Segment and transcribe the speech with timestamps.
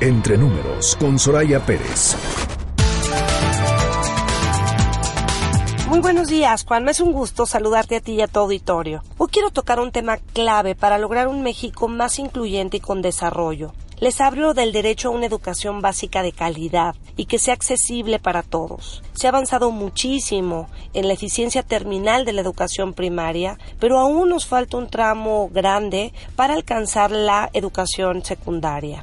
[0.00, 2.16] Entre números, con Soraya Pérez.
[5.88, 6.86] Muy buenos días, Juan.
[6.90, 9.02] Es un gusto saludarte a ti y a tu auditorio.
[9.16, 13.72] Hoy quiero tocar un tema clave para lograr un México más incluyente y con desarrollo.
[13.98, 18.42] Les hablo del derecho a una educación básica de calidad y que sea accesible para
[18.42, 19.02] todos.
[19.14, 24.44] Se ha avanzado muchísimo en la eficiencia terminal de la educación primaria, pero aún nos
[24.44, 29.02] falta un tramo grande para alcanzar la educación secundaria.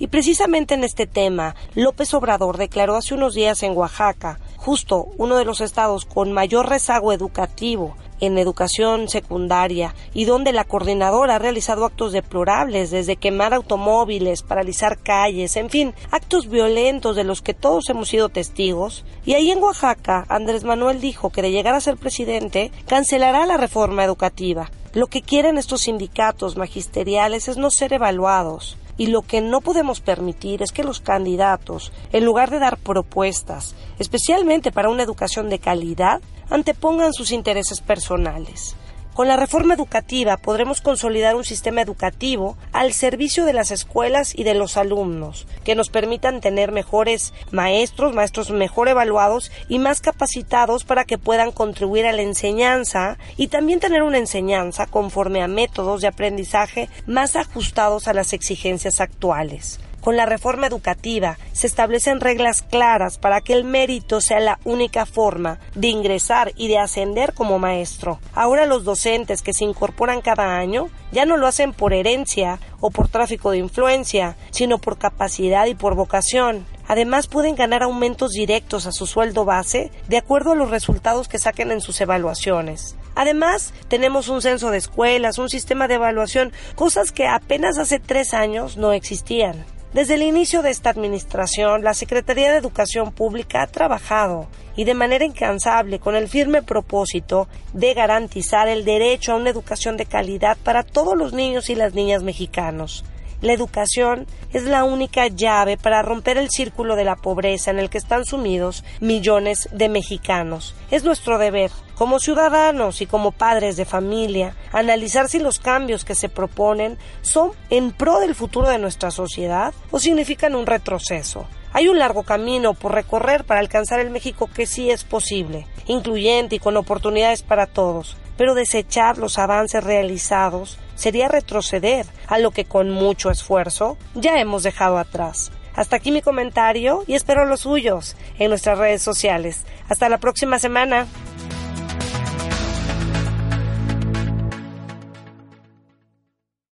[0.00, 5.36] Y precisamente en este tema, López Obrador declaró hace unos días en Oaxaca, justo uno
[5.36, 11.38] de los estados con mayor rezago educativo en educación secundaria y donde la coordinadora ha
[11.38, 17.52] realizado actos deplorables desde quemar automóviles, paralizar calles, en fin, actos violentos de los que
[17.52, 19.04] todos hemos sido testigos.
[19.26, 23.58] Y ahí en Oaxaca, Andrés Manuel dijo que de llegar a ser presidente, cancelará la
[23.58, 24.70] reforma educativa.
[24.94, 30.02] Lo que quieren estos sindicatos magisteriales es no ser evaluados, y lo que no podemos
[30.02, 35.58] permitir es que los candidatos, en lugar de dar propuestas, especialmente para una educación de
[35.58, 36.20] calidad,
[36.50, 38.76] antepongan sus intereses personales.
[39.20, 44.44] Con la reforma educativa podremos consolidar un sistema educativo al servicio de las escuelas y
[44.44, 50.84] de los alumnos, que nos permitan tener mejores maestros, maestros mejor evaluados y más capacitados
[50.84, 56.00] para que puedan contribuir a la enseñanza y también tener una enseñanza conforme a métodos
[56.00, 59.80] de aprendizaje más ajustados a las exigencias actuales.
[60.00, 65.04] Con la reforma educativa se establecen reglas claras para que el mérito sea la única
[65.04, 68.18] forma de ingresar y de ascender como maestro.
[68.32, 72.90] Ahora los docentes que se incorporan cada año ya no lo hacen por herencia o
[72.90, 76.66] por tráfico de influencia, sino por capacidad y por vocación.
[76.88, 81.38] Además pueden ganar aumentos directos a su sueldo base de acuerdo a los resultados que
[81.38, 82.96] saquen en sus evaluaciones.
[83.14, 88.34] Además, tenemos un censo de escuelas, un sistema de evaluación, cosas que apenas hace tres
[88.34, 89.64] años no existían.
[89.92, 94.46] Desde el inicio de esta administración, la Secretaría de Educación Pública ha trabajado
[94.76, 99.96] y de manera incansable con el firme propósito de garantizar el derecho a una educación
[99.96, 103.04] de calidad para todos los niños y las niñas mexicanos.
[103.40, 107.88] La educación es la única llave para romper el círculo de la pobreza en el
[107.88, 110.74] que están sumidos millones de mexicanos.
[110.90, 116.14] Es nuestro deber, como ciudadanos y como padres de familia, analizar si los cambios que
[116.14, 121.46] se proponen son en pro del futuro de nuestra sociedad o significan un retroceso.
[121.72, 126.56] Hay un largo camino por recorrer para alcanzar el México que sí es posible, incluyente
[126.56, 132.66] y con oportunidades para todos, pero desechar los avances realizados sería retroceder a lo que
[132.66, 135.50] con mucho esfuerzo ya hemos dejado atrás.
[135.74, 139.64] Hasta aquí mi comentario y espero los suyos en nuestras redes sociales.
[139.88, 141.06] Hasta la próxima semana.